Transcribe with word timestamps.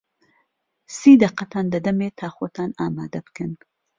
سی 0.97 1.11
دەقەتان 1.21 1.65
دەدەمێ 1.73 2.09
تا 2.19 2.27
خۆتان 2.35 2.71
ئامادە 2.79 3.19
بکەن. 3.27 3.51